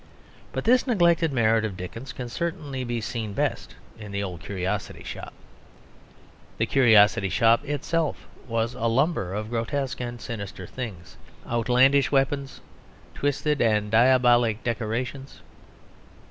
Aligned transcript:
But 0.51 0.63
this 0.63 0.87
neglected 0.87 1.31
merit 1.31 1.63
of 1.63 1.77
Dickens 1.77 2.11
can 2.11 2.27
certainly 2.27 2.83
be 2.83 3.01
seen 3.01 3.33
best 3.33 3.75
in 3.99 4.11
The 4.11 4.23
Old 4.23 4.39
Curiosity 4.41 5.03
Shop. 5.03 5.31
The 6.57 6.65
curiosity 6.65 7.29
shop 7.29 7.63
itself 7.65 8.25
was 8.47 8.73
a 8.73 8.87
lumber 8.87 9.35
of 9.35 9.51
grotesque 9.51 10.01
and 10.01 10.19
sinister 10.19 10.65
things, 10.65 11.17
outlandish 11.45 12.11
weapons, 12.11 12.61
twisted 13.13 13.61
and 13.61 13.91
diabolic 13.91 14.63
decorations. 14.63 15.41